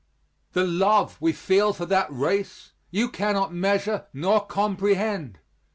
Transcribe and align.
The 0.53 0.63
love 0.65 1.17
we 1.19 1.31
feel 1.31 1.73
for 1.73 1.85
that 1.85 2.07
race, 2.11 2.71
you 2.89 3.07
cannot 3.07 3.53
measure 3.53 4.07
nor 4.13 4.43
comprehend. 4.47 5.37